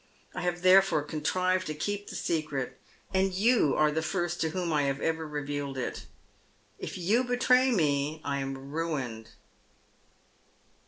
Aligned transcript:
I 0.33 0.41
have 0.41 0.63
the.efofe 0.63 1.07
contrived 1.07 1.67
to 1.67 1.75
keep 1.75 2.07
the 2.07 2.15
secret, 2.15 2.79
and 3.13 3.31
you 3.35 3.75
are 3.75 3.91
the 3.91 4.01
first 4.01 4.41
to 4.41 4.49
whom 4.49 4.71
1 4.71 4.83
^ave 4.85 4.99
ever 4.99 5.27
revealed 5.27 5.77
it. 5.77 6.07
If 6.79 6.97
you 6.97 7.23
betray 7.23 7.69
me 7.69 8.19
I 8.25 8.39
am 8.39 8.71
rained. 8.71 9.29